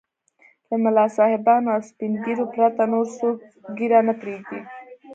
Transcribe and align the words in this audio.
له 0.67 0.75
ملا 0.83 1.05
صاحبانو 1.17 1.67
او 1.75 1.81
سپين 1.89 2.11
ږيرو 2.23 2.45
پرته 2.53 2.83
نور 2.93 3.05
څوک 3.17 3.37
ږيره 3.77 3.99
نه 4.07 4.13
پرېږدي. 4.21 4.59